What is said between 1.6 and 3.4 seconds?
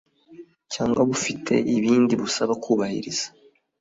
ibindi busaba kubahiriza